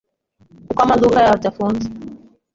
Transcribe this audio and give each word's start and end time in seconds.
kuko 0.67 0.79
amaduka 0.85 1.17
yabyo 1.25 1.47
afunze 1.51 1.85